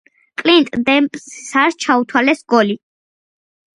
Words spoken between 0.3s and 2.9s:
კლინტ დემპსის არ ჩაუთვალეს გოლი.